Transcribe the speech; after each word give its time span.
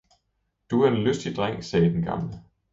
"Du 0.71 0.81
er 0.83 0.87
en 0.87 0.95
lystig 1.03 1.35
dreng!" 1.35 1.63
sagde 1.65 1.93
den 1.93 2.01
gamle. 2.01 2.43